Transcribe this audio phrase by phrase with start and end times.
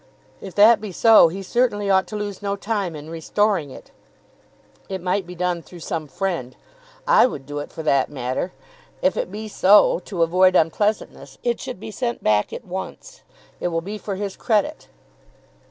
[0.41, 3.91] If that be so he certainly ought to lose no time in restoring it.
[4.89, 6.55] It might be done through some friend.
[7.07, 8.51] I would do it for that matter.
[9.03, 13.21] If it be so, to avoid unpleasantness, it should be sent back at once.
[13.59, 14.87] It will be for his credit."